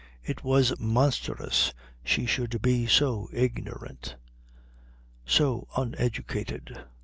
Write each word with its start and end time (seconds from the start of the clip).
It 0.23 0.43
was 0.43 0.79
monstrous 0.79 1.75
she 2.03 2.25
should 2.25 2.59
be 2.63 2.87
so 2.87 3.29
ignorant, 3.31 4.15
so 5.27 5.67
uneducated. 5.77 6.75